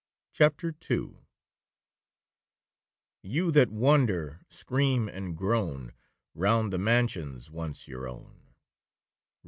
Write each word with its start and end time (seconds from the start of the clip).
CHAPTER 0.33 0.73
II 0.89 1.19
You 3.21 3.51
that 3.51 3.69
wander, 3.69 4.41
scream, 4.49 5.07
and 5.07 5.37
groan, 5.37 5.93
Round 6.33 6.73
the 6.73 6.79
mansions 6.79 7.51
once 7.51 7.87
your 7.87 8.07
own. 8.09 8.41